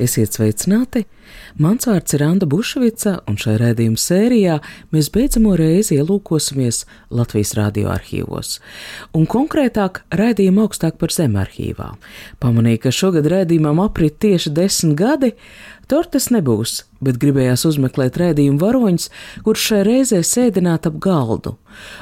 [0.00, 1.02] Esiet sveicināti!
[1.60, 4.54] Mans vārds ir Anna Bušvica, un šajā redzējuma sērijā
[4.94, 8.54] mēs beidzamo reizi ielūkosimies Latvijas radioarkīvos,
[9.18, 11.90] un konkrētāk redzējuma augstāk par zemi arhīvā.
[12.40, 15.34] Pamanīju, ka šogad redzējumam aprit tieši desmit gadi.
[15.90, 19.08] Tortes nebūs, bet gribējās uzmeklēt rādījumu varoņus,
[19.46, 21.56] kurš šai reizē sēdināt ap galdu.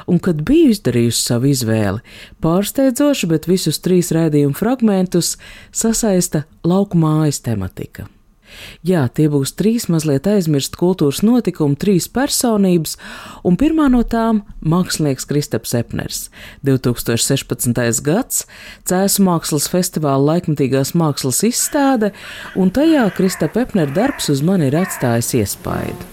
[0.05, 2.03] Un, kad biju izdarījusi savu izvēli,
[2.45, 5.35] pārsteidzoši, bet visus trīs rādījumu fragmentus
[5.73, 8.05] sasaista lauku mājas tematika.
[8.85, 12.95] Jā, tie būs trīs mazliet aizmirst kultūras notikumi, trīs personības,
[13.43, 16.29] un pirmā no tām- mākslinieks Kristaps Epners.
[16.63, 18.01] 2016.
[18.01, 18.45] gads-
[18.89, 22.11] Cēsu mākslas festivāla laikmatīgās mākslas izstāde,
[22.55, 26.03] un tajā Kristapa Epnera darbs uz mani ir atstājis iespaidu.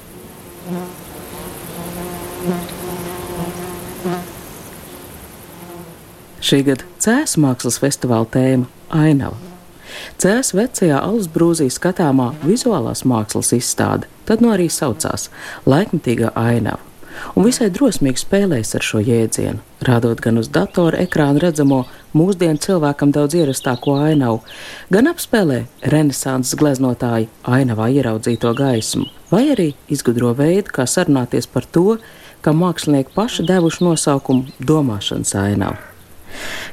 [6.41, 8.67] Šī gada Cēsu mākslas festivāla tēma-
[9.05, 9.46] ainava.
[10.23, 15.31] Cēs vecajā Alasbrūzī skatāmā vizuālās mākslas izstāde, tad nu arī saucās
[15.69, 16.83] laikmatīgā ainava.
[17.37, 21.83] Un visai drosmīgi spēlējas ar šo jēdzienu, rādot gan uz datora ekrāna redzamo
[22.17, 24.43] mūsdienu cilvēkam daudz ierastāko ainavu,
[24.93, 31.99] gan apspēlē renesanses gleznotāju ainavā ieraudzīto gaismu, vai arī izgudro veidu, kā sarunāties par to,
[32.45, 35.96] kam mākslinieki paši devuši nosaukumu domāšanas ainavu.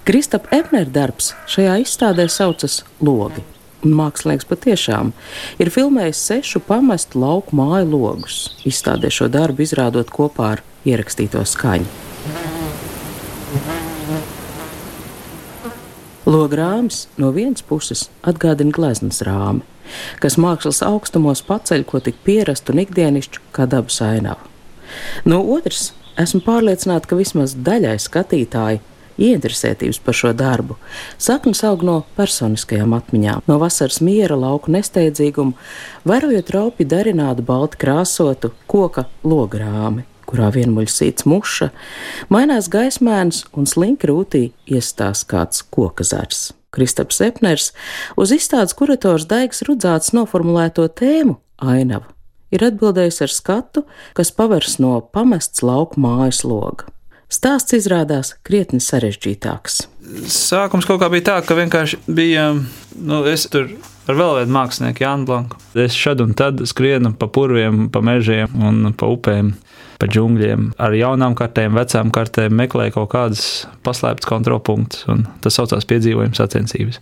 [0.07, 3.43] Kristapa Epnera darbs šajā izstādē saucas Logi.
[3.83, 5.11] Un mākslinieks patiešām
[5.59, 8.37] ir filmējis sešu pamestu lauku māju logus.
[8.67, 11.87] Izstādē šo darbu izrādot kopā ar ierakstīto skaņu.
[16.23, 19.59] Logrāms no vienas puses atgādina gleznas rāmi,
[20.23, 24.47] kas mākslas augstumos paceļ ko tik pierastu un ikdienišķu kā dabas ainavu.
[25.27, 28.79] No otras, esmu pārliecināta, ka vismaz daļai skatītāji
[29.23, 30.77] ieinteresētības par šo darbu.
[31.21, 35.55] Saknes aug no personiskajām atmiņām, no vasaras miera, lauku nesteidzīguma,
[36.09, 41.69] vērojot raupi darinātu, balti krāsotu koka logrāmi kurā vienmuļsīts muša,
[42.33, 46.47] mainās gaismēns un slinki rūtī iestās kāds kokazars.
[46.73, 47.69] Kristaps Epners
[48.17, 52.09] uz izstādes kurators Daigs Rudzāts noformulēto tēmu ainava
[52.53, 53.85] ir atbildējis ar skatu,
[54.17, 56.89] kas pavers no pamests lauku mājas loga.
[57.33, 59.79] Stāsts izrādās krietni sarežģītāks.
[60.29, 62.51] Sākums kaut kā bija tā, ka vienkārši bija.
[62.93, 63.71] Nu, es tur
[64.05, 65.61] ar vēl vienu mākslinieku, Jānu Blanku.
[65.79, 69.53] Es šad un tad skrienu pa purviem, pa mežiem un pa upēm,
[70.01, 70.73] pa džungļiem.
[70.77, 73.47] Ar jaunām kartēm, vecām kartēm meklēju kaut kādas
[73.87, 77.01] paslēptas kontrolpunktus, un tas saucās piedzīvojums sacensības.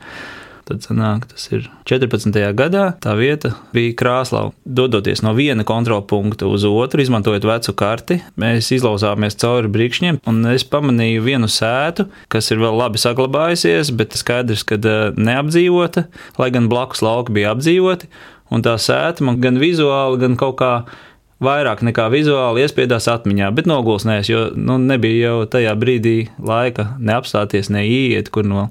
[0.72, 2.38] Tad sanāk, tas ir 14.
[2.56, 2.86] gadā.
[3.04, 4.54] Tā vieta bija Krāslava.
[4.64, 10.64] Dodoties no viena kontrolpunkta uz otru, izmantojot vecu karti, mēs izlauzāmies cauri brīkšņiem, un es
[10.64, 16.06] pamanīju vienu sētu, kas ir vēl labi saglabājusies, bet skaidrs, ka neapdzīvota,
[16.40, 18.08] lai gan blakus lauki bija apdzīvoti.
[18.52, 20.74] Un tā sēta man gan vizuāli, gan kaut kā
[21.44, 27.74] vairāk nekā vizuāli iespiedās atmiņā, bet nogulsnēs, jo nu, nebija jau tajā brīdī laika neapstāties,
[27.74, 28.70] neiet kur no.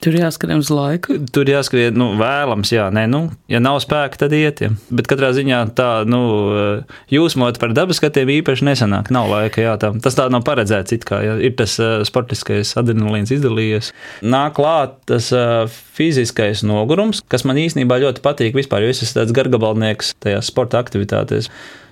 [0.00, 1.18] Tur jāskrien uz laiku.
[1.28, 3.20] Tur jāskrien, nu, vēlams, jā, nē, nu,
[3.52, 4.62] ja nav spēka, tad iet.
[4.64, 4.70] Ja.
[4.88, 6.20] Bet katrā ziņā tā, nu,
[7.12, 9.10] jūsmot par dabas skatiem īpaši nesanāk.
[9.12, 9.92] Nav laika, jā, tā.
[10.00, 13.92] Tas tā nav paredzēts, kā, ja ir tas uh, sportiskais adrenalīns izdalījies.
[14.24, 19.20] Nāk klāt tas uh, fiziskais nogurums, kas man īstenībā ļoti patīk vispār, jo es esmu
[19.20, 21.50] tāds gargabalnieks tajās sporta aktivitātēs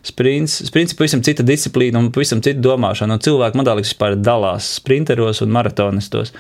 [0.09, 0.63] sprints.
[0.71, 3.19] Sprints ir pavisam cita disciplīna un pavisam cita domāšana.
[3.19, 6.33] Un cilvēku modālis vispār dalās sprinteros un maratonistos.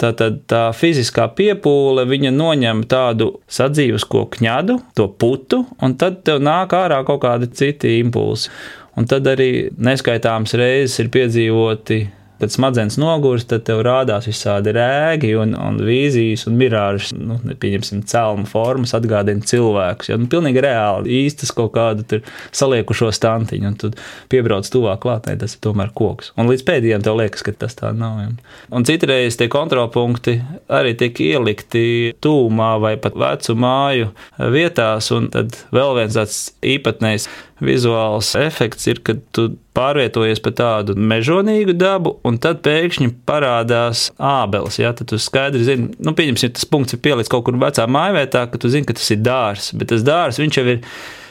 [0.00, 7.02] Tātad tā fiziskā piepūle, noņem tādu sadzīvisko kņadu, to putu, un tad tev nāk ārā
[7.04, 8.48] kaut kādi citi impulsi.
[8.96, 12.00] Un tad arī neskaitāmas reizes ir piedzīvoti
[12.40, 18.02] kad smadzenes nogurs, tad tev rādās visādi rēgi un, un vīzijas un mirāžas, nu, pieņemsim,
[18.08, 20.10] celmu formas atgādina cilvēkus.
[20.12, 22.24] Ja, nu, pilnīgi reāli īstas kaut kādu tur
[22.56, 23.92] saliekušo stantiņu, un tu
[24.32, 26.32] piebrauc tuvāk klātnē, tas ir tomēr koks.
[26.40, 28.22] Un līdz pēdējiem tev liekas, ka tas tā nav.
[28.24, 28.30] Ja.
[28.76, 30.38] Un citreiz tie kontrolpunkti
[30.72, 31.84] arī tiek ielikti
[32.24, 34.10] tūmā vai pat vecu māju
[34.52, 37.28] vietās, un tad vēl viens tāds īpatnējs
[37.64, 44.80] vizuāls efekts ir, kad tu pārvietojies pa tādu mežonīgu dabu, un tad pēkšņi parādās ābeles.
[44.82, 44.92] Ja?
[44.96, 48.60] Tad tu skaidri zini, nu, pieņemsim, tas punkts ir pielikts kaut kur vecā mājvietā, ka
[48.60, 50.84] tu zini, ka tas ir dārs, bet tas dārs viņš jau ir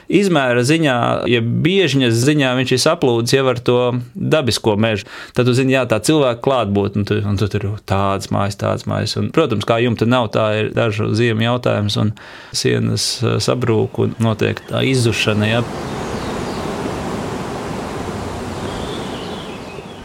[0.09, 0.97] izmēra ziņā,
[1.29, 3.77] ja biežņas ziņā viņš ir saplūdis jau ar to
[4.13, 5.05] dabisko mežu,
[5.37, 8.57] tad tu zini, jā, tā cilvēka klātbūtne, un, tu, un tu tur ir tādas mājas,
[8.59, 9.15] tādas mājas.
[9.21, 12.13] Un, protams, kā jumta nav, tā ir dažu ziemu jautājums, un
[12.49, 13.11] sienas
[13.45, 15.53] sabrūk un notiek tā izzušana.
[15.53, 15.65] Ja.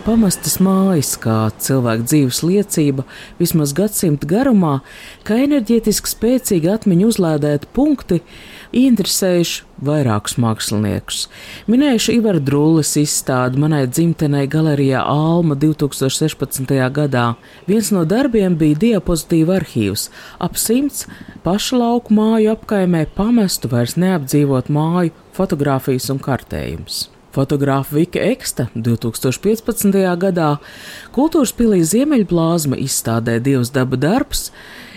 [0.04, 3.04] Pamestas mājas, kā cilvēka dzīves liecība,
[3.38, 4.78] vismaz gadsimta garumā,
[5.24, 8.18] kā enerģētiski spēcīgi atmiņu uzlādēti punkti,
[8.76, 11.22] interesējuši vairākus māksliniekus.
[11.72, 16.74] Minējuši Ivar Drūles izstādi manai dzimtenei galerijā Alma 2016.
[16.98, 17.26] gadā.
[17.70, 21.08] Viens no darbiem bija diapozitīva arhīvs, ap simts
[21.46, 27.06] pašu lauku māju apkaimē pamestu vairs neapdzīvot māju fotografijas un kartējums.
[27.34, 29.90] Fotogrāfa Vika Eksta 2015.
[30.22, 30.50] gadā
[31.14, 34.50] Kultūras pilī Ziemeļblāzma izstādē Dievs daba darbs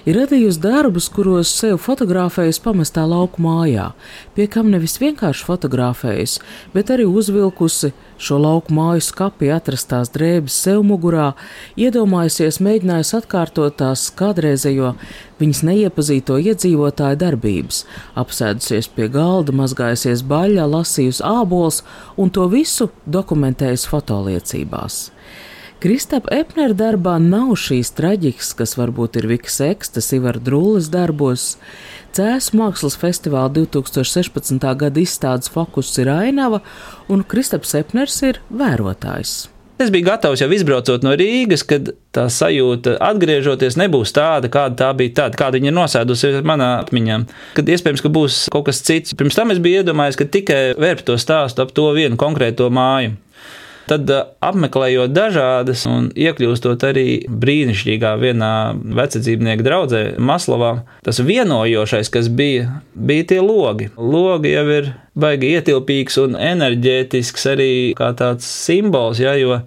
[0.08, 3.90] ir radījusi darbus, kuros sev fotografējas pamestā lauku mājā,
[4.38, 6.38] pie kam nevis vienkārši fotografējas,
[6.74, 11.34] bet arī uzvilkusi šo lauku māju skapī atrastās drēbes sev mugurā,
[11.80, 14.94] iedomājusies, mēģinājusi atkārtot tās kādreizējo
[15.42, 17.84] viņas neiepazīto iedzīvotāju darbības,
[18.18, 21.84] apsēdusies pie galda, mazgājusies baļā, lasījusi ābols
[22.18, 25.04] un to visu dokumentējusi fotoliecībās.
[25.78, 31.52] Kristapa Epnera darbā nav šīs traģikas, kas varbūt ir Vikas Ekstas, Ivar Drūles darbos.
[32.18, 34.58] Cēs mākslas festivāla 2016.
[34.82, 36.64] gada izstādes fokus ir ainava,
[37.14, 39.36] un Kristaps Epners ir vērotājs.
[39.78, 44.90] Es biju gatavs jau izbraucot no Rīgas, kad tā sajūta, atgriežoties, nebūs tāda, kāda tā
[44.98, 47.20] bija, tāda, kāda viņa ir nosēdusies manā atmiņā.
[47.60, 49.14] Kad iespējams, ka būs kaut kas cits.
[49.14, 53.14] Pirms tam es biju iedomājies, ka tikai vērp to stāstu ap to vienu konkrēto māju.
[53.88, 60.74] Tad uh, apmeklējot dažādas un iekļūstot arī brīnišķīgā vienā vecadzīvnieku draudzē, Maslovā,
[61.08, 63.88] tas vienojošais, kas bija, bija tie logi.
[63.96, 69.62] Logi jau ir baigi ietilpīgs un enerģētisks arī kā tāds simbols, ja, jo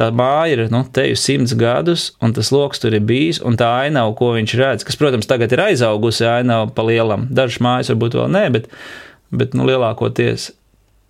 [0.00, 3.58] tā māja ir nu, te jau simts gadus, un tas lokus tur ir bijis, un
[3.60, 7.28] tā ainava, ko viņš redz, kas, protams, tagad ir aizaugusi ainava pa lielam.
[7.28, 8.70] Dažas mājas varbūt vēl nē, bet,
[9.36, 10.48] bet nu, lielākoties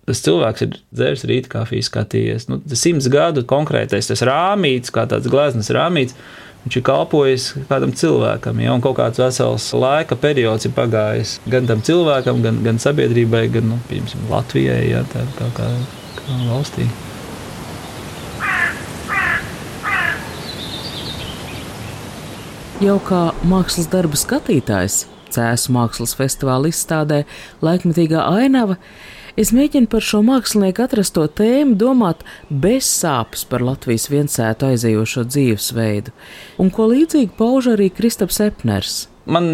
[0.09, 2.47] tas cilvēks ir dzēris rīta kafiju, skatījies.
[2.51, 6.17] Nu, tas simts gadu konkrētais tas rāmīts, kā tāds gleznas rāmīts.
[6.61, 11.81] Viņš ir kalpojis kādam cilvēkam, ja kaut kāds vesels laika periods ir pagājis gan tam
[11.81, 15.71] cilvēkam, gan, gan sabiedrībai, gan nu, piemēram, Latvijai, ja, tā, kā, kā,
[16.19, 16.85] kā valstī.
[22.81, 27.23] Jau kā mākslas darbu skatītājs, Cēsu mākslas festivāla izstādē
[27.63, 28.77] Laikmetīgā ainava
[29.39, 36.11] Es mēģinu par šo mākslinieku atrasto tēmu domāt bez sāpes par Latvijas viensētu aizējošo dzīvesveidu,
[36.59, 39.10] un ko līdzīgi pauž arī Kristaps Epners.
[39.25, 39.45] Man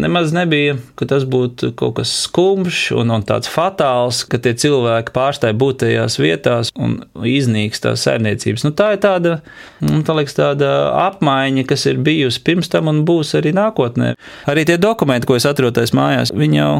[0.00, 5.14] nemaz nebija, ka tas būtu kaut kas skumjš un, un tāds fatāls, ka tie cilvēki
[5.16, 8.66] pārstāja būt tajās vietās un iznīks tās saimniecības.
[8.66, 9.40] Nu, tā ir tāda,
[9.82, 10.70] nu, tā liekas, tāda
[11.02, 14.14] apmaiņa, kas ir bijusi pirms tam un būs arī nākotnē.
[14.46, 16.72] Arī tie dokumenti, ko es atrodu mājās, viņi jau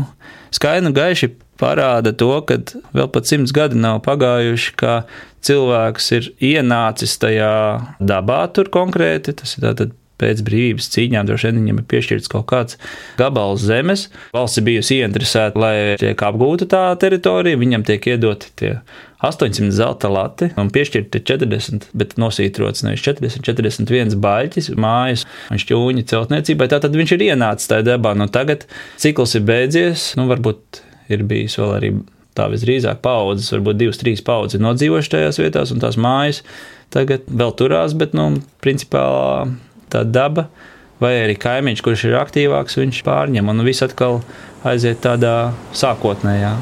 [0.55, 2.61] skaidri un gaiši parāda to, ka
[2.94, 4.97] vēl pat simts gadi nav pagājuši, ka
[5.47, 7.55] cilvēks ir ienācis tajā
[7.99, 9.35] dabā tur konkrēti.
[9.41, 12.78] Tas ir tātad pēc brīvības cīņām droši vien viņam ir piešķirts kaut kāds
[13.18, 14.06] gabals zemes.
[14.36, 18.72] Valsts ir bijusi ieinteresēta, lai tiek apgūta tā teritorija, viņam tiek iedoti tie
[19.24, 26.04] 800 zelta lati un piešķirti 40, bet nosītrots nevis 40, 41 baļķis, mājas un šķūņi
[26.12, 26.69] celtniecībai.
[26.72, 28.12] Tātad viņš ir ienācis tajā dabā.
[28.19, 28.67] Nu, tagad
[29.00, 31.93] cikls ir beidzies, nu varbūt ir bijis vēl arī
[32.36, 36.43] tā visdrīzāk paudzes, varbūt divas, trīs paudzes ir nodzīvojušas tajās vietās, un tās mājas
[36.93, 38.29] tagad vēl turās, bet, nu,
[38.62, 39.06] principā
[39.95, 40.47] tā daba
[41.01, 44.21] vai arī kaimiņš, kurš ir aktīvāks, viņš pārņem, un viss atkal
[44.63, 46.56] aiziet tādā sākotnējā.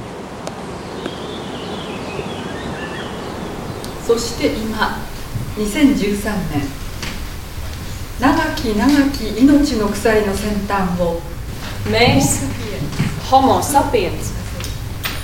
[4.09, 4.97] そして今
[5.55, 6.63] 2013年
[8.19, 11.21] 長き長き命の鎖の先端を
[11.91, 12.41] Mēs
[13.29, 14.33] Homo sapiens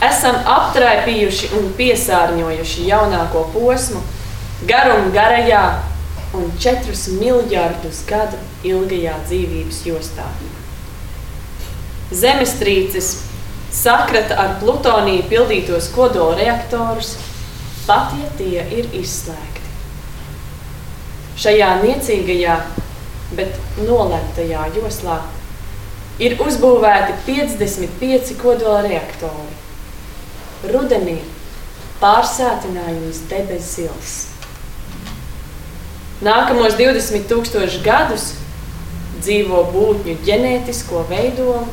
[0.06, 4.04] esam aptraipījuši un piesārņojuši jaunāko posmu
[4.70, 5.64] garumu garajā
[6.35, 10.27] un 4 miljardus gadu ilgajā dzīvības jostā.
[12.11, 13.11] Zemestrīces
[13.75, 17.17] sakrata ar plutoniju pildītos kodola reaktorus,
[17.87, 19.67] pat ja tie ir izslēgti.
[21.41, 22.57] Šajā niecīgajā,
[23.39, 25.21] bet nolemtajā joslā
[26.21, 29.55] ir uzbūvēti 55 kodola reaktori.
[30.71, 31.21] Rudenī
[32.03, 34.19] pārsātinājums debesu zils.
[36.26, 38.34] Nākamos 20,000 gadus
[39.22, 41.66] dzīvo būtņu ģenētisko veidolu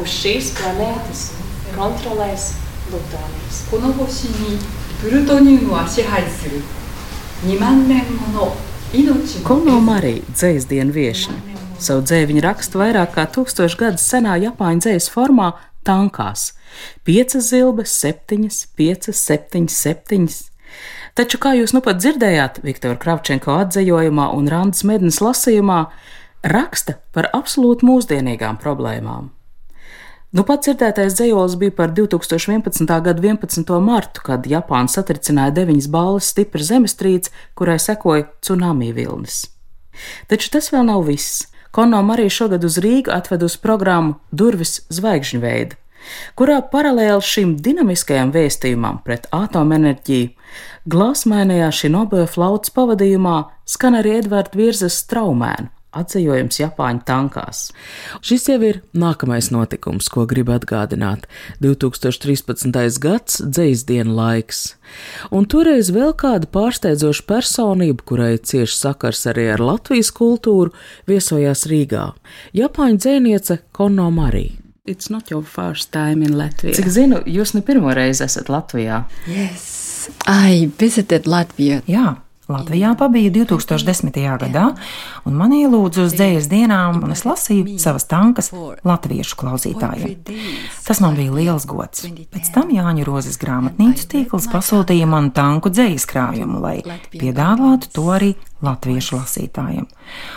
[0.00, 1.30] uz šīs planētas
[1.76, 2.52] kontrolēs
[2.90, 3.70] Plutonijas.
[3.70, 4.58] この星に
[5.00, 6.60] プルトニウムは支配する
[7.46, 8.52] 2万年もの
[8.92, 11.34] 命の Kono Marija, dzēsdienu viešņa.
[11.78, 15.52] Savu dzēju viņa raksta vairāk kā tūkstošu gadus senā Japāņu dzējas formā
[15.86, 20.36] tankās - piecas zilbes, septiņas, piecas, septiņas, septiņas.
[21.15, 25.85] Taču, kā jūs nu pat dzirdējāt, Viktora Kravčenko atzējojumā un Randas Mednes lasījumā,
[26.43, 29.31] raksta par absolūti mūsdienīgām problēmām.
[30.35, 32.89] Nu, pats dzirdētais dzējolis bija par 2011.
[33.05, 33.69] gada 11.
[33.79, 39.45] martu, kad Japāna satricināja deviņas balvas stipra zemestrīce, kurai sekoja tsunami vilnis.
[40.27, 41.45] Taču tas vēl nav viss.
[41.75, 45.79] Konom arī šogad uz Rīgu atved uz programmu Durvis zvaigžņu veida,
[46.35, 50.29] kurā paralēli šim dinamiskajam vēstījumam pret atomenerģiju
[50.85, 57.69] glāzmainajā šī Nobela flautas pavadījumā skan arī Edvards Virzas straumēnu atceļojums Japāņu tankās.
[58.25, 61.23] Šis jau ir nākamais notikums, ko gribu atgādināt-
[61.63, 62.99] 2013.
[62.99, 64.75] gads, dzīs dienu laiks.
[65.31, 70.73] Un toreiz vēl kāda pārsteidzoša personība, kurai cieši sakars arī ar Latvijas kultūru,
[71.07, 72.13] viesojās Rīgā-
[72.61, 74.51] Japāņu dzēniece Kono Marija.
[74.85, 76.75] It's not your first time in Latvia.
[76.75, 79.05] Cik zinu, jūs ne pirmo reizi esat Latvijā.
[79.27, 79.84] Yes,
[80.29, 81.81] I visited Latvia.
[81.89, 84.13] Jā, Latvijā pabija 2010.
[84.37, 84.65] gadā,
[85.25, 88.51] un man ielūdza uz dzējas dienām, un es lasīju savas tankas
[88.85, 90.19] latviešu klausītājiem.
[90.85, 92.05] Tas man bija liels gods.
[92.05, 96.77] Pēc tam Jāņa Rozes grāmatnīcu tīkls pasūtīja man tanku dzējas krājumu, lai
[97.15, 99.89] piedāvātu to arī latviešu lasītājiem.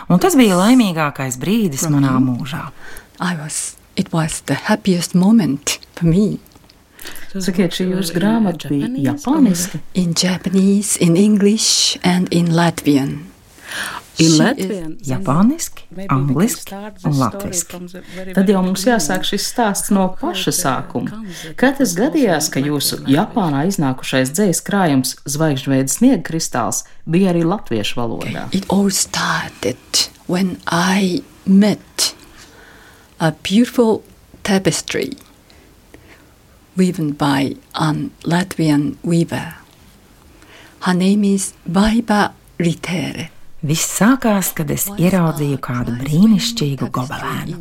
[0.08, 2.70] Un tas bija laimīgākais brīdis manā mūžā.
[3.20, 6.38] I was, it was the happiest moment for me.
[7.28, 9.82] Sakiet, šī jūsu grāmata bija japāniski?
[10.00, 13.18] In Japanese, in English, and in Latvian.
[14.18, 16.74] In She Latviju, Japāniski, angliski
[17.06, 17.78] un latviski.
[18.34, 21.20] Tad jau mums jāsāk šis stāsts no paša sākuma.
[21.60, 28.00] Kā tas gadījās, ka jūsu Japānā iznākušais dzējas krājums Zvaigžņveida sniega kristāls bija arī latviešu
[28.00, 28.48] valodā?
[28.50, 32.14] It all started when I met
[33.20, 34.02] a beautiful
[34.42, 35.12] tapestry
[36.78, 39.56] woven by an Latvian weaver.
[40.82, 43.30] Her name is Vaiva Ritere.
[43.58, 47.56] Viss sākās, kad es ieraudzīju kādu brīnišķīgu gobelēnu.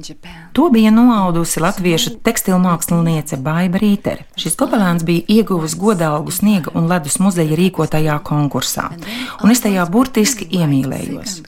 [0.53, 4.27] To bija noaudusi latviešu tekstilmāksliniece Baiba Rītere.
[4.37, 8.91] Šis gobelēns bija ieguvis godalgu sniega un ledus muzeja rīkotajā konkursā,
[9.41, 11.39] un es tajā burtiski iemīlējos.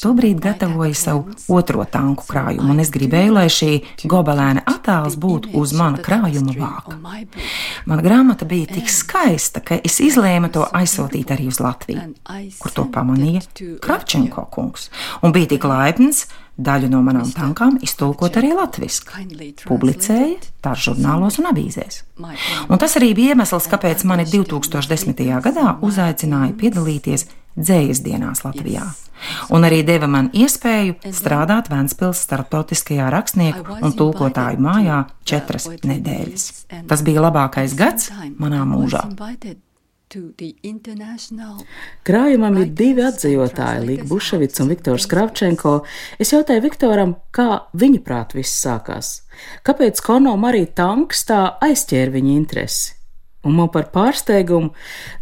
[0.00, 3.70] Tobrīd gatavoju savu otro tanku krājumu, un es gribēju, lai šī
[4.02, 6.98] gobelēna attēls būtu uz mana krājuma vāka.
[7.86, 12.10] Mana grāmata bija tik skaista, ka es izlēmu to aizsūtīt arī uz Latviju,
[12.58, 13.46] kur to pamanīja
[13.92, 14.88] Kravčenko kungs,
[15.20, 16.24] un bija tik laipns
[16.56, 19.04] daļu no manām tankām iztulkot arī latviešu.
[19.68, 21.98] Publicēja tā žurnālos un avīzēs.
[22.72, 25.20] Un tas arī bija iemesls, kāpēc mani 2010.
[25.44, 28.86] gadā uzaicināja piedalīties dzējas dienās Latvijā.
[29.52, 36.48] Un arī deva man iespēju strādāt Vēncpils starptautiskajā rakstnieku un tulkotāju mājā četras nedēļas.
[36.88, 38.08] Tas bija labākais gads
[38.40, 39.04] manā mūžā.
[42.06, 45.74] Krājumam ir divi atzīvotāji, Līga Buševits un Viktors Kravčenko.
[46.20, 49.22] Es jautāju Viktoram, kā viņa prāt viss sākās.
[49.66, 52.98] Kāpēc Konom arī tanks tā aizķēra viņa interesi?
[53.42, 54.70] Un man par pārsteigumu,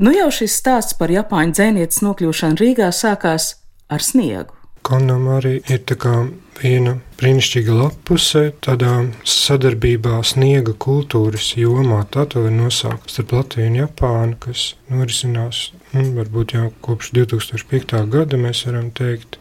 [0.04, 3.54] nu jau šis stāsts par Japāņu dzēnietes nokļūšanu Rīgā sākās
[3.88, 4.52] ar sniegu.
[4.84, 6.14] Konam arī ir tā kā
[6.60, 8.92] viena brīnišķīga lapuse tādā
[9.28, 12.02] sadarbībā sniega kultūras jomā.
[12.12, 17.96] Tā to var nosaukt starp Latviju un Japānu, kas norisinās nu, varbūt jau kopš 2005.
[18.12, 18.40] gada.
[18.40, 19.40] Mēs varam teikt,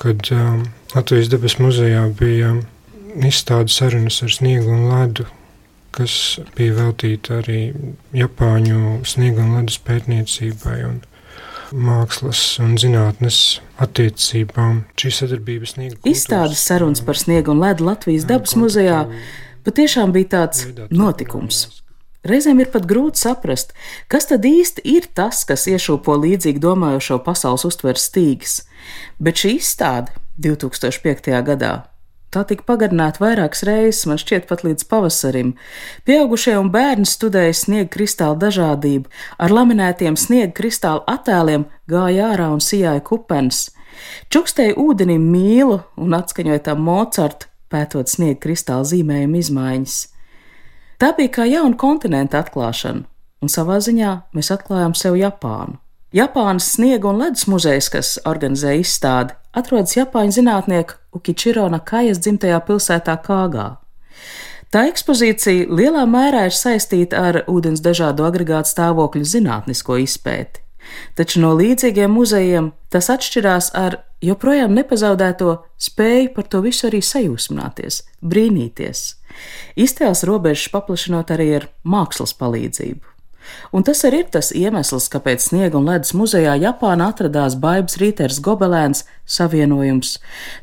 [0.00, 2.54] kad um, Latvijas dabas muzejā bija
[3.24, 5.26] izstāde sarunas ar sniegu un ledu,
[5.96, 7.60] kas bija veltīta arī
[8.16, 10.80] Japāņu sniega un ledus pētniecībai.
[10.88, 10.98] Un,
[11.72, 14.84] mākslas un zinātnes attiecībām.
[14.98, 15.98] Šī sadarbības sniega.
[16.08, 19.06] Izstādes sarunas par sniegu un ledu Latvijas dabas muzejā
[19.66, 21.66] patiešām bija tāds notikums.
[22.26, 23.74] Reizēm ir pat grūti saprast,
[24.10, 28.56] kas tad īsti ir tas, kas iešūpo līdzīgi domājošo pasaules uztveres stīgas,
[29.22, 31.30] bet šī izstāde 2005.
[31.46, 31.74] gadā
[32.36, 35.54] Tā tika pagarināta vairākas reizes, man šķiet, pat līdz pavasarim.
[36.04, 39.08] Pieaugušie un bērni studēja sniega kristāla dažādību,
[39.40, 43.70] ar laminētiem sniega kristāla attēliem gāja ārā un sijāja kupenes.
[44.28, 49.96] Čukstēja ūdenim mīlu un atskaņoja tam Mocartu, pētot sniega kristāla zīmējuma izmaiņas.
[51.00, 53.08] Tā bija kā jauna kontinenta atklāšana,
[53.40, 55.80] un savā ziņā mēs atklājām sev Japānu.
[56.14, 63.16] Japānas sniega un ledus muzejs, kas organizē izstādi, atrodas Japāņu zinātnieka Ukichiro Nakajas dzimtajā pilsētā
[63.24, 63.66] Kāgā.
[64.70, 70.62] Tā ekspozīcija lielā mērā ir saistīta ar ūdens dažādu agregātu stāvokļu zinātnisko izpēti.
[71.18, 75.56] Taču no līdzīgiem muzejiem tas atšķirās ar joprojām nepazaudēto
[75.88, 79.02] spēju par to visu arī sajūsmināties, brīnīties.
[79.74, 83.15] Iztēles robežas paplašinot arī ar mākslas palīdzību.
[83.74, 88.40] Un tas arī ir tas iemesls, kāpēc Sniega un ledus muzejā Japānā atradās Baibas Rīters
[88.44, 90.16] Gobelēns savienojums.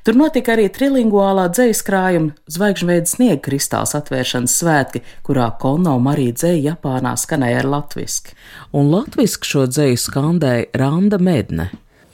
[0.08, 6.74] Tur notika arī trilinguālā dzējas krājuma zvaigžņveida sniega kristāls atvēršanas svētki, kurā Konno Marija dzēja
[6.74, 8.36] Japānā skanēja ar latviski.
[8.74, 11.70] Un latviski šo dzēju skandēja Randa Medne.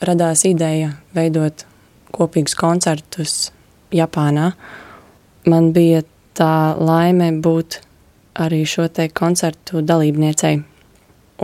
[0.06, 1.66] Radās ideja veidot
[2.16, 3.50] kopīgus koncertus
[3.96, 4.54] Japānā.
[5.50, 6.04] Man bija
[6.38, 7.82] tā laime būt
[8.40, 10.60] arī šo te koncertu dalībniecei.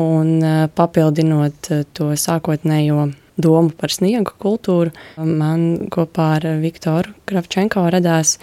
[0.01, 0.31] Un
[0.75, 3.05] papildinot to sākotnējo
[3.39, 8.37] domu par sniegu kultūru, man kopā ar Viktoru Kravčenko radās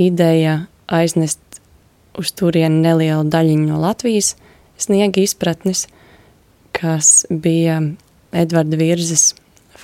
[0.00, 1.40] ideja aiznest
[2.16, 4.34] uz turieni nelielu daļiņu no Latvijas
[4.80, 5.86] sniega izpratnes,
[6.76, 7.80] kas bija
[8.36, 9.32] Edvarda Virzes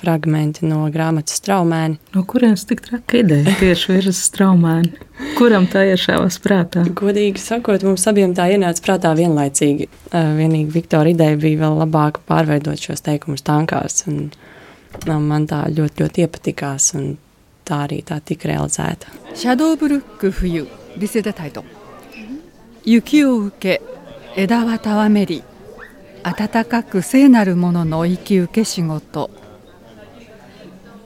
[0.02, 1.98] fragmenti no grāmatas straumēni.
[2.14, 4.92] No kurienes tik traka ideja tieši virs straumēni?
[5.38, 6.84] Kuram tā iešāvās prātā?
[6.98, 9.88] Godīgi sakot, mums abiem tā ienāca prātā vienlaicīgi.
[10.12, 14.04] Vienīgi Viktora ideja bija vēl labāk pārveidot šos teikumus tankās.
[14.10, 14.28] Un,
[15.06, 17.16] un man tā ļoti, ļoti iepatikās, un
[17.68, 19.10] tā arī tā tika realizēta.
[19.34, 21.64] Shadow Brook 冬リセタタイト
[22.84, 23.82] 雪を受け
[24.36, 25.42] 枝はたわめり
[26.22, 29.30] 暖かく聖なるものの生き受け仕事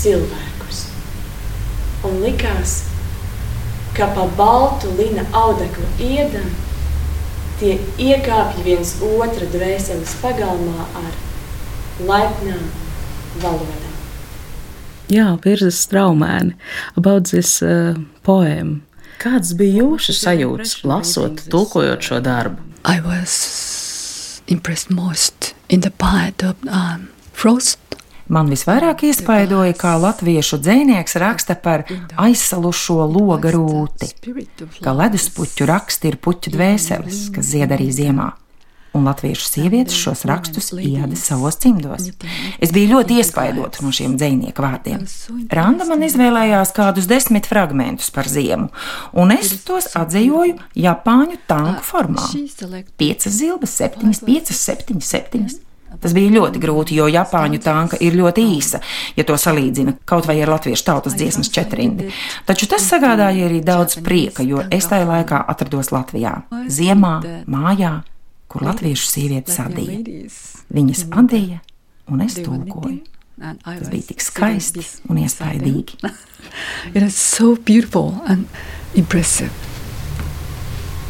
[0.00, 0.86] cilvēkus.
[2.08, 2.82] Un likās,
[3.96, 6.48] ka pa baltu lina audeklu iedam
[7.60, 11.12] tie iekāpj viens otra dvēseles pagalmā ar
[12.02, 12.64] laipnām
[13.42, 13.92] valodām.
[15.12, 16.56] Jā, virsmas straumēni,
[16.96, 18.80] about this uh, poem.
[19.22, 22.58] Kāds bija jūsu sajūtas, lasot, tulkojot šo darbu?
[22.84, 27.78] I was impressed most in the part of um, Frost
[28.32, 31.84] Man visvairāk iespaidoja, kā latviešu dzinieks raksta par
[32.16, 34.08] aizsalušo loga rūti,
[34.80, 38.30] ka leduspuķu raksti ir puķu dvēseles, kas zied arī ziemā.
[38.96, 42.10] Un latviešu sievietes šos rakstus ieda savos cimdos.
[42.60, 45.04] Es biju ļoti iespaidota no šiem dzinieku vārdiem.
[45.52, 48.68] Randa man izvēlējās kādus desmit fragmentus par ziemu,
[49.16, 52.28] un es tos atzīvoju Japāņu tanku formā.
[53.00, 55.60] Piecas zilbes, septiņas, piecas, septiņas, septiņas.
[56.01, 58.81] Tas bija ļoti grūti, jo Japāņu tanka ir ļoti īsa,
[59.15, 62.09] ja to salīdzina kaut vai ar latviešu tautas dziesmas četrindi.
[62.45, 67.13] Taču tas sagādāja arī daudz prieka, jo es tajā laikā atrados Latvijā, ziemā,
[67.47, 67.93] mājā,
[68.51, 70.27] kur latviešu sievietes adīja.
[70.75, 71.61] Viņas adīja,
[72.11, 72.99] un es tulkoju.
[73.63, 76.01] Tas bija tik skaisti un iespaidīgi.
[76.93, 78.47] It is so beautiful and
[78.93, 79.51] impressive.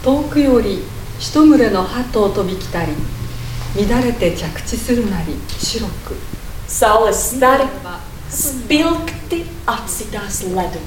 [0.03, 0.79] 遠くより
[1.19, 2.93] 一群れの鳩を飛び来たり
[3.75, 6.15] 乱れて着地するなり白く
[6.67, 7.67] Saules stari
[8.29, 10.81] spilgti atsitās ledu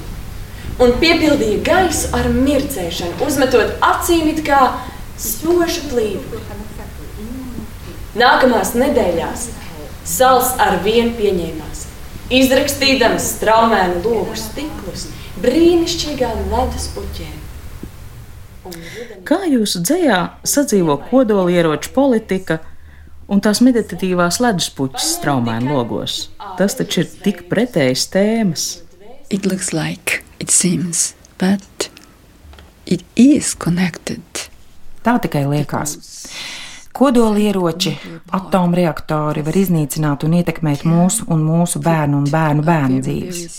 [0.81, 4.61] un piepildīja gaisu ar mirdzēšanu, uzmetot acīm it kā
[5.19, 6.41] spožu plīvu.
[8.17, 9.49] Nākamās nedēļās
[10.07, 11.85] sals ar vienu pieņēmās,
[12.41, 15.07] izrakstīdams straumēnu logu stiklus
[15.41, 17.37] brīnišķīgām ledus puķēm.
[19.25, 22.59] Kā jūsu dzējā sadzīvo kodolieroču politika
[23.28, 26.26] Un tās meditatīvās leduspuķis straumēnu logos?
[26.58, 28.66] Tas taču ir tik pretējas tēmas.
[29.30, 31.90] It looks like it seems, but
[32.86, 34.22] it is connected.
[35.02, 35.98] Tā tikai liekas.
[36.96, 37.90] Kodolieroči,
[38.32, 43.50] atomreaktori var iznīcināt un ietekmēt mūsu un mūsu bērnu un bērnu bērnu dzīves.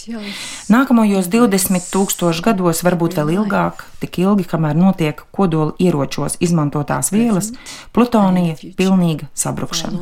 [0.73, 7.51] Nākamajos 20 tūkstošu gados, varbūt vēl ilgāk, tik ilgi, kamēr notiek kodola ieročos izmantotās vielas,
[7.93, 10.01] plutonija pilnīga sabrukšana.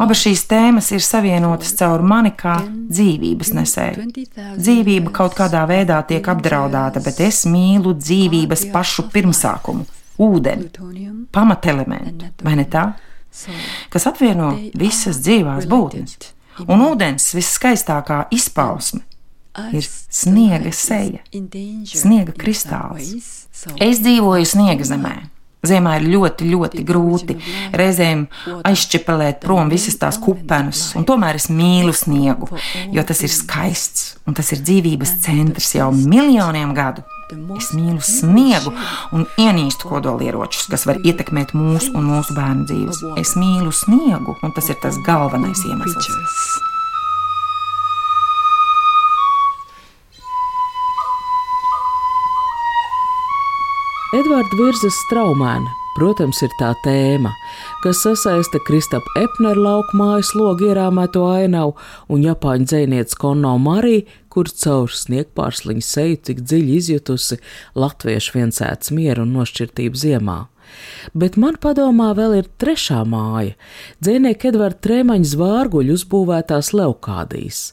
[0.00, 4.08] Abas šīs tēmas ir savienotas caur mani kā dzīvības nesēju.
[4.56, 10.68] Dzīvība kaut kādā veidā tiek apdraudēta, bet es mīlu dzīvības pašu pirmsākumu ūdeni,
[11.32, 12.90] pamatelementu, vai ne tā?
[13.90, 16.32] Kas apvieno visas dzīvās būtnes.
[16.68, 19.04] Un ūdens viskaistākā izpausme
[19.72, 21.22] ir sniega seja,
[21.88, 23.12] sniega kristāls.
[23.80, 25.16] Es dzīvoju sniega zemē.
[25.60, 27.34] Ziemā ir ļoti, ļoti grūti
[27.76, 28.22] reizēm
[28.64, 32.48] aizšķepelēt prom visas tās kupenes, un tomēr es mīlu sniegu,
[32.88, 37.04] jo tas ir skaists un tas ir dzīvības centrs jau miljoniem gadu.
[37.30, 38.72] Es mīlu sniegu
[39.14, 43.04] un ienīstu kodolieročus, kas var ietekmēt mūsu un mūsu bērnu dzīves.
[43.20, 46.40] Es mīlu sniegu, un tas ir tas galvenais iemesls.
[54.10, 57.30] Edvards Virzas straumēna, protams, ir tā tēma,
[57.84, 61.76] kas sasaista Kristapa Epnera lauka mājas logu ierāmēto ainavu
[62.10, 67.40] un japāņu dzēniece Konno Mariju, kur caur sniegpārsliņu seju tik dziļi izjutusi
[67.78, 70.40] latviešu viensētas mieru un nošķirtību ziemā.
[71.18, 73.56] Bet man padomā vēl ir trešā māja-
[74.04, 77.72] dzēnieka Edvarda Trēmaņa zvārguļu uzbūvētās Leukādijas.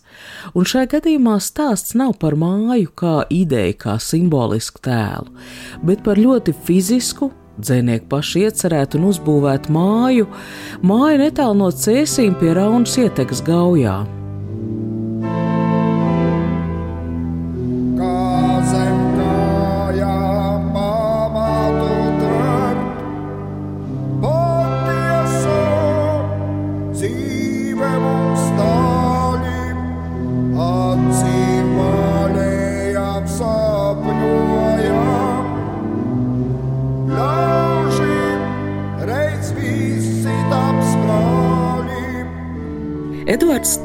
[0.56, 5.30] Un šai gadījumā stāsts nav par māju kā ideju, kā simbolisku tēlu,
[5.84, 10.28] bet par ļoti fizisku, dzēnieki paši iecerētu un uzbūvētu māju,
[10.82, 14.26] māju netālu no cēsīm pie Raunas ietekas gaujā.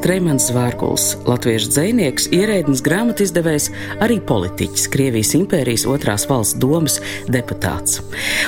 [0.02, 3.68] Tremans Zvārkuls, latviešu dzinieks, ierēdnis grāmatu izdevējs,
[4.02, 6.98] arī politiķis, Krievijas impērijas otrās valsts domas
[7.30, 8.00] deputāts.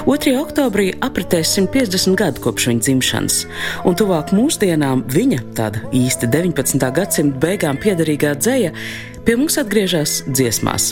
[0.03, 0.35] 2.
[0.41, 3.39] oktobrī apritēs 150 gadu kopš viņa dzimšanas,
[3.87, 6.91] un tuvāk mūsdienām viņa, tāda īsti 19.
[6.99, 8.75] gadsimta beigām piederīgā dzēja,
[9.23, 10.91] pie mums atgriežas dziesmās.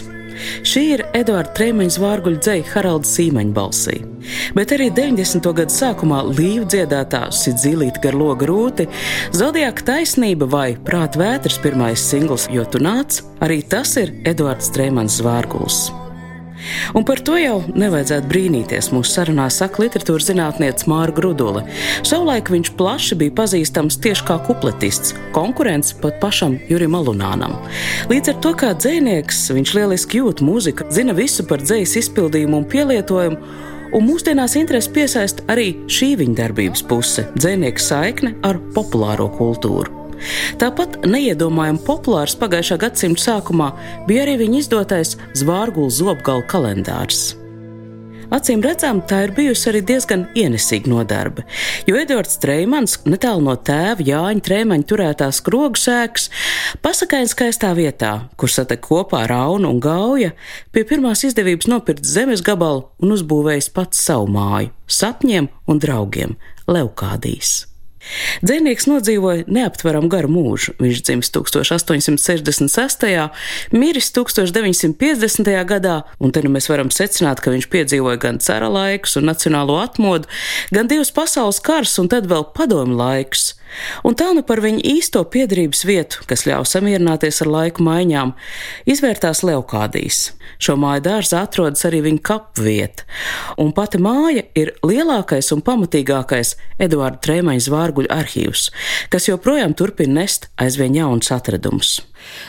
[0.67, 4.01] Šī ir Eduarda Trēmeņa zvārguļa dzeja Haralda Sīmeņa balsī.
[4.57, 5.49] Bet arī 90.
[5.59, 8.89] gadu sākumā līvu dziedātā Sidzīlīta gar logu rūti,
[9.37, 15.21] Zodiaka taisnība vai Prāta vētras pirmais singls, jo tu nāc, arī tas ir Eduards Trēmans
[15.23, 15.89] zvārguls.
[16.97, 18.91] Un par to jau nevajadzētu brīnīties.
[18.95, 21.65] Mūsu sarunā saka literatūras zinātniece Māra Grudule.
[22.07, 27.57] Savulaik viņš plaši bija pazīstams tieši kā kupletists, konkurents pat pašam Jurim Alunānam.
[28.13, 32.69] Līdz ar to kā dzēnieks viņš lieliski jūt mūziku, zina visu par dzējas izpildījumu un
[32.73, 33.71] pielietojumu.
[33.93, 40.02] Un mūsdienās interesi piesaista arī šī viņa darbības puse- dzēnieka saikne ar populāro kultūru.
[40.63, 43.71] Tāpat neiedomājami populārs pagājušā gadsimta sākumā
[44.09, 47.33] bija arī viņa izdotais Zvārgula zobgala kalendārs.
[48.33, 51.43] Acīm redzam, tā ir bijusi arī diezgan ienesīga nodarbe,
[51.85, 56.31] jo Edvards Treimans, netālu no tēva Jāņa Trēmaņa turētās krogu sēkas,
[56.85, 60.33] pasakaini skaistā vietā, kur satek kopā Rauna un Gauja,
[60.73, 66.33] pie pirmās izdevības nopirkt zemes gabalu un uzbūvējis pats savu māju, sapņiem un draugiem-
[66.73, 67.72] Leukādijas.
[68.43, 70.75] Dzēnieks nodzīvoja neaptveram garu mūžu.
[70.83, 73.09] Viņš dzimis 1866.
[73.75, 75.53] miris 1950.
[75.69, 79.79] gadā, un te nu mēs varam secināt, ka viņš piedzīvoja gan cara laikus un nacionālo
[79.83, 80.31] atmodu,
[80.75, 83.53] gan divus pasaules karus un tad vēl padomu laikus.
[84.05, 88.35] Un tā nu par viņa īsto piedarības vietu, kas ļauj samierināties ar laiku maiņām,
[88.91, 90.33] izvērtās Leokādijas.
[90.63, 93.07] Šo māju dārza atrodas arī viņa kapvieta,
[93.63, 98.71] un pati māja ir lielākais un pamatīgākais Eduarda Trēmaņa zvārguļu arhīvs,
[99.11, 102.01] kas joprojām turpina nest aizvien jaunus atradumus.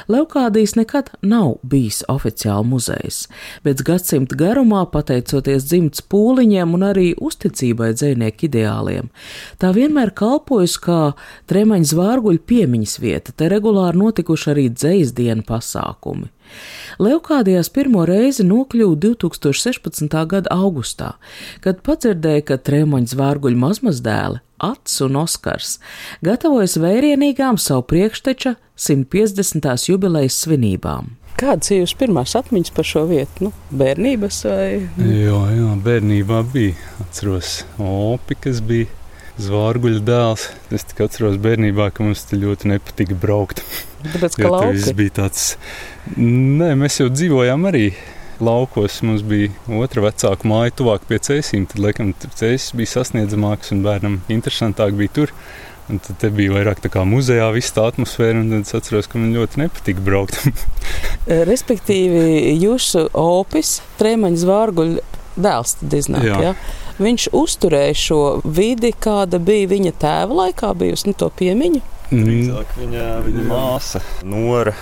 [0.08, 3.28] Leukādijas nekad nav bijis oficiāli muzejs,
[3.64, 9.10] bet gadsimta garumā, pateicoties dzimts pūliņiem un arī uzticībai dzinieku ideāliem,
[9.58, 11.00] tā vienmēr kalpojusi kā
[11.50, 16.30] tremaņa zvārguļu piemiņas vieta, te regulāri notikuši arī dzējas dienu pasākumi.
[17.02, 20.14] Leukādijās pirmo reizi nokļuva 2016.
[20.30, 21.16] gada augustā,
[21.66, 25.76] kad padzirdēja, ka Trēmoņa zvārguļu mazmazdēli Ats un Oskars
[26.24, 29.68] gatavojas vērienīgām savu priekšteča 150.
[29.90, 31.18] jubilejas svinībām.
[31.40, 33.50] Kādas ir jūsu pirmās atmiņas par šo vietu?
[33.50, 34.68] Nu, bērnības vai?
[35.04, 36.78] Jā, jā, bērnībā bija.
[37.04, 38.88] Atceros opi, kas bija
[39.42, 40.48] zvārguļa dēls.
[40.72, 43.64] Es tikai atceros bērnībā, ka mums te ļoti nepatika braukt.
[44.06, 45.48] Tāpēc, ka tas bija tāds,
[46.16, 47.88] nē, mēs jau dzīvojām arī
[48.44, 49.52] laukos mums bija
[49.82, 51.68] otra vecāka māja, tuvāk pie cēsīm.
[51.72, 55.34] Tad, laikam, cēsis bija sasniedzamāks un bērnam interesantāk bija tur.
[55.92, 59.34] Un tad bija vairāk tā kā muzejā, viss tā atmosfēra, un es atceros, ka man
[59.36, 60.40] ļoti nepatika braukt.
[61.52, 65.04] Respektīvi, jūsu opis, trēmaņa zvārguļa
[65.44, 66.40] dēls, tad iznāk, jā.
[66.48, 66.56] Ja?
[67.04, 71.84] Viņš uzturēja šo vidi, kāda bija viņa tēva laikā, bijusi nu, to piemiņu.
[72.14, 74.76] Drīzāk viņa, viņa māsa, Nora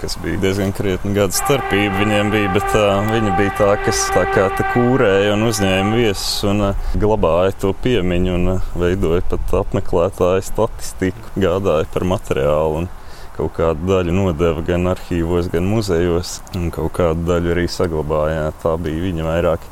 [0.00, 1.98] kas bija diezgan krietni gadu starpība.
[2.00, 6.42] Viņiem bija, bet uh, viņi bija tā, kas tā kā tā kūrēja un uzņēma viesus
[6.50, 12.82] un uh, glabāja to piemiņu un uh, veidoja pat apmeklētāju statistiku, gādāja par materiālu.
[12.82, 12.90] Un,
[13.36, 18.50] kaut kādu daļu nodeva gan arhīvos, gan muzejos, un kaut kādu daļu arī saglabāja.
[18.62, 19.70] Tā bija viņa vairāk.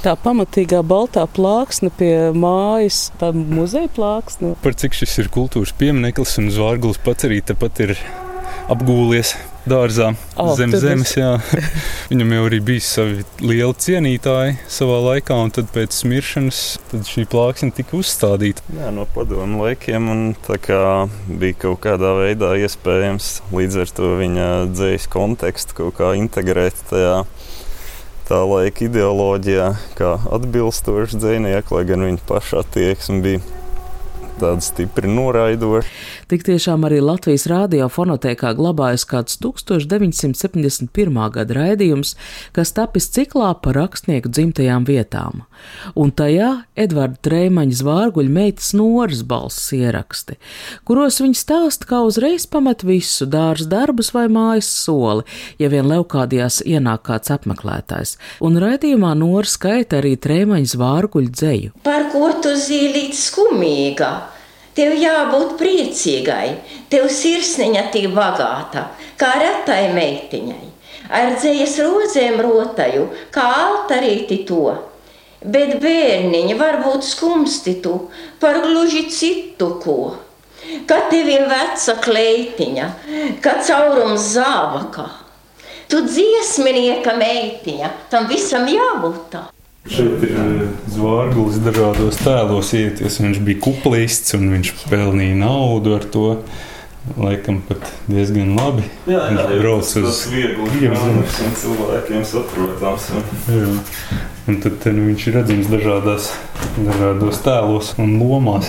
[0.00, 4.54] Tā pamatīgā baltā plāksne pie mājas, tā muzeja plāksne.
[4.64, 7.94] Par cik šis ir kultūras piemineklis un Zvārgulis pats arī tepat ir
[8.70, 9.34] apgūlies
[9.68, 11.12] dārzā oh, zem zemes.
[12.10, 17.26] Viņam jau arī bija savi lieli cienītāji savā laikā, un tad pēc smiršanas tad šī
[17.30, 18.64] plāksne tika uzstādīta.
[18.76, 20.82] Jā, no padomu laikiem, un tā kā
[21.28, 27.22] bija kaut kādā veidā iespējams līdz ar to viņa dzējas kontekstu kaut kā integrēt tajā.
[28.30, 33.40] Tā laika ideoloģijā, kā atbilstoši dzīsnieki, lai gan viņa paša attieksme bija
[34.40, 35.90] tāda stipri noraidoša.
[36.30, 41.16] Tik tiešām arī Latvijas rādio fonotēkā glabājas kāds 1971.
[41.34, 42.12] gada raidījums,
[42.54, 45.42] kas tapis ciklā par rakstnieku dzimtajām vietām.
[45.98, 50.38] Un tajā Edvarda Trēmaņa zvārguļa meitas Noras balss ieraksti,
[50.86, 55.26] kuros viņa stāsta, kā uzreiz pamet visu dārza darbus vai mājas soli,
[55.58, 61.78] ja vien leukādījās ienāk kāds apmeklētājs, un raidījumā Nora skaita arī Trēmaņa zvārguļa dzeju.
[61.82, 64.38] Par ko tu zīlīt skumīga?
[64.80, 66.54] Tev jābūt priecīgai,
[66.88, 68.86] tev sirsniņa tik bagāta,
[69.20, 70.70] kā retai meitiņai,
[71.12, 73.02] ar dzējas rozēm rotaju,
[73.34, 74.70] kā altarīti to.
[75.44, 77.92] Bet bērniņi varbūt skumsti tu
[78.40, 79.98] par gluži citu ko.
[80.88, 82.90] Kad tev ir veca kleitiņa,
[83.44, 85.10] kad caurums zābakā,
[85.92, 89.48] tu dziesminieka meitiņa, tam visam jābūt tā.
[89.88, 93.16] Šeit ir eh, zvaigznes dažādos tēlos ieties.
[93.22, 96.26] Viņš bija kuplists un viņš pelnīja naudu ar to.
[97.16, 98.84] Laikam pat diezgan labi.
[99.08, 103.08] Jā, jā viņš brauc uz ielas cilvēkiem saprotams.
[103.48, 103.70] Jā.
[104.50, 106.28] Un tad nu, viņš ir redzams dažādās,
[106.76, 108.68] dažādos tēlos un lomās.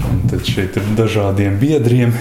[0.00, 2.16] Un tad šeit ir dažādiem biedriem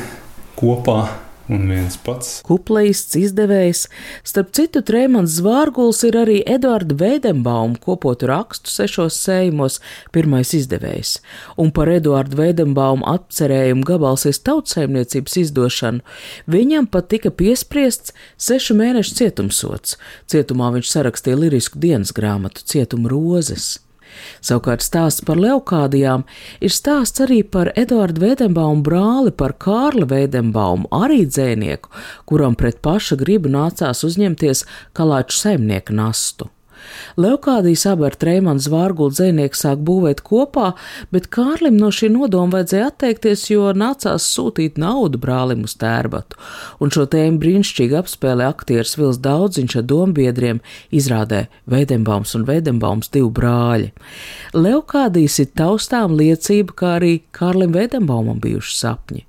[0.60, 2.39] kopā un viens pats.
[2.47, 3.86] Kuplīsts izdevējs,
[4.27, 9.79] starp citu, Trēmans Zvārguls ir arī Eduarda Veidenbauma kopotu rakstu sešos sējumos
[10.15, 11.17] pirmais izdevējs,
[11.60, 16.03] un par Eduarda Veidenbauma atcerējumu gabalsies tautsēmniecības izdošanu
[16.51, 19.97] viņam pat tika piespriests sešu mēnešu cietumsots.
[20.32, 23.77] Cietumā viņš sarakstīja lirisku dienas grāmatu Cietuma rozes.
[24.43, 26.26] Savukārt stāsts par leukādijām
[26.62, 31.93] ir stāsts arī par Eduardu Vēdenbaumu brāli, par Kārli Vēdenbaumu, arī dzēnieku,
[32.30, 36.53] kuram pret paša gribu nācās uzņemties kalāču saimnieku nastu.
[37.17, 40.74] Leukādijas abi ar Treimanu zvārgulu dzēnieku sāk būvēt kopā,
[41.13, 46.39] bet Kārlim no šī nodoma vajadzēja atteikties, jo nācās sūtīt naudu brālim uz tērbatu,
[46.84, 53.30] un šo tēmu brīnišķīgi apspēlē aktieris Vils Daudziņš ar dombiedriem izrādē Veidenbaums un Veidenbaums divi
[53.39, 53.91] brāļi.
[54.58, 59.28] Leukādijas ir taustām liecība, kā arī Kārlim Veidenbaumam bijuši sapņi.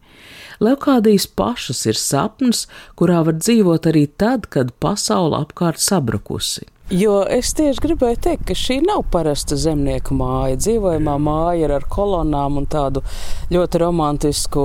[0.62, 2.66] Leukādijas pašas ir sapnis,
[2.98, 6.68] kurā var dzīvot arī tad, kad pasaule apkārt sabrukusi.
[6.92, 10.58] Jo es tieši gribēju teikt, ka šī nav parasta zemnieku māja.
[10.60, 13.00] Dzīvojamā māja ir ar kolonām un tādu
[13.48, 14.64] ļoti romantisku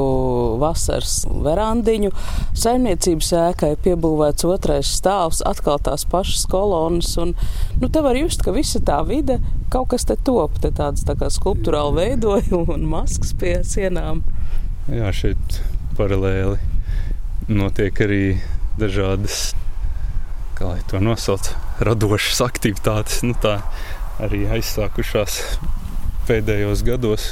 [0.60, 2.12] vasaras verandiņu.
[2.60, 7.14] Saimniecības ēkai piebūvēts otrais stāvs, atkal tās pašas kolonas.
[7.24, 7.32] Un,
[7.80, 9.40] nu, te var just, ka visa tā vide
[9.72, 14.26] kaut kas te top, te tāds tā kā skulptūrāli veidojumi un maskas pie sienām.
[14.92, 15.62] Jā, šeit
[15.96, 16.60] paralēli
[17.48, 18.24] notiek arī
[18.76, 19.54] dažādas
[20.60, 23.22] kā lai to nosauc, radošas aktivitātes.
[23.24, 23.62] Nu, tā
[24.20, 25.40] arī aizsākušās
[26.28, 27.32] pēdējos gados.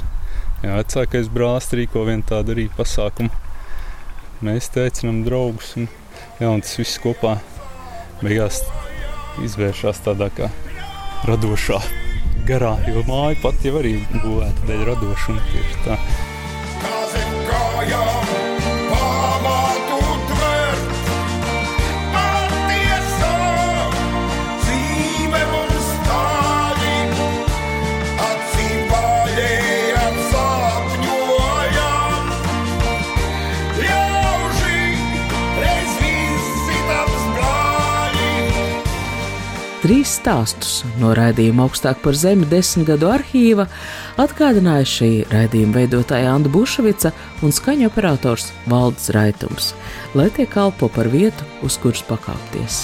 [0.64, 3.30] Jā, vecākais brālis rīko vienu tādu arī pasākumu.
[4.48, 5.90] Mēs te aicinām draugus, un,
[6.40, 7.36] jā, un tas viss kopā
[8.22, 8.62] beigās
[9.44, 10.50] izvēršas tādā kā
[11.28, 11.82] radošā
[12.48, 16.00] garā, jo māja pat jau arī būvēta dēļ radošuma tieši tā.
[16.86, 18.27] Kā zem kājām!
[39.88, 43.70] Trīs stāstus no raidījuma augstāk par zemi desmit gadu arhīva
[44.20, 49.72] atgādināja šī raidījuma veidotāja Anna Bušvica un skaņu operators Valdis Raitums,
[50.12, 52.84] lai tie kalpo par vietu, uz kuras pakāpties.